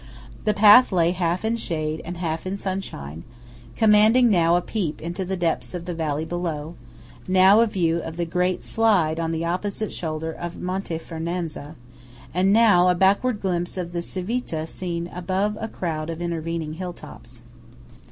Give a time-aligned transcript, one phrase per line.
[0.45, 3.23] The path lay half in shade and half in sunshine,
[3.75, 6.73] commanding now a peep into the depths of the valley below;
[7.27, 11.75] now a view of the great "slide" 13 on the opposite shoulder of Monte Fernazza;
[12.33, 16.93] and now a backward glimpse of the Civita seen above a crowd of intervening hill
[16.93, 17.43] tops.